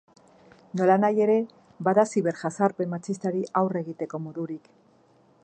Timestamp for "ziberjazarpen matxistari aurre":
2.15-3.85